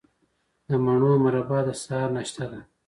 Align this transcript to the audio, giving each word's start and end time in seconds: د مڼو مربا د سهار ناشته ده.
د 0.67 0.69
مڼو 0.85 1.11
مربا 1.23 1.59
د 1.65 1.69
سهار 1.81 2.09
ناشته 2.17 2.45
ده. 2.51 2.59